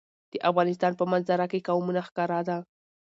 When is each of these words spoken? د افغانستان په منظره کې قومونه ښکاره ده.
د 0.31 0.33
افغانستان 0.49 0.91
په 0.99 1.03
منظره 1.11 1.45
کې 1.51 1.65
قومونه 1.67 2.01
ښکاره 2.07 2.39
ده. 2.47 2.57